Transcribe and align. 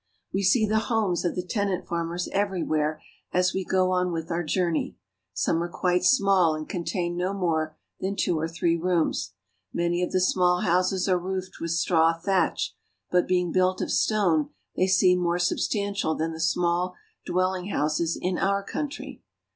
We 0.33 0.41
see 0.41 0.65
the 0.65 0.79
homes 0.89 1.23
of 1.23 1.35
the 1.35 1.45
tenant 1.45 1.85
farmers 1.87 2.27
everywhere 2.33 3.03
as 3.31 3.53
we 3.53 3.63
go 3.63 3.91
on 3.91 4.11
with 4.11 4.31
our 4.31 4.41
journey. 4.43 4.97
Some 5.31 5.61
are 5.61 5.69
quite 5.69 6.03
small 6.03 6.55
and 6.55 6.67
contain 6.67 7.15
no 7.15 7.35
more 7.35 7.77
than 7.99 8.15
two 8.15 8.39
or 8.39 8.47
three 8.47 8.75
rooms. 8.75 9.33
Many 9.71 10.01
of 10.01 10.11
the 10.11 10.19
small 10.19 10.61
houses 10.61 11.07
are 11.07 11.19
roofed 11.19 11.59
with 11.61 11.69
straw, 11.69 12.13
thatch, 12.19 12.75
but 13.11 13.27
being 13.27 13.51
built 13.51 13.79
of 13.79 13.91
stone 13.91 14.49
they 14.75 14.87
seem 14.87 15.19
more 15.19 15.37
substantial 15.37 16.15
than 16.15 16.33
the 16.33 16.39
small 16.41 16.95
dwelling 17.23 17.67
houses 17.67 18.17
in 18.19 18.39
our 18.39 18.63
country. 18.63 19.21